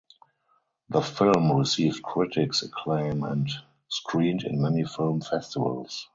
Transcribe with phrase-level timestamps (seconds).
[0.89, 3.47] The film received critics acclaim and
[3.87, 6.07] screened in many film festivals.